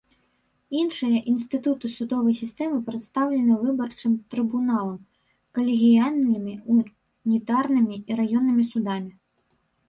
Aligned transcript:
Іншыя 0.77 1.17
інстытуты 1.31 1.91
судовай 1.95 2.33
сістэмы 2.41 2.79
прадстаўлены 2.87 3.57
выбарчым 3.65 4.15
трыбуналам, 4.35 4.97
калегіяльнымі, 5.59 6.53
унітарнымі 6.79 7.95
і 8.09 8.19
раённымі 8.23 8.63
судамі. 8.73 9.11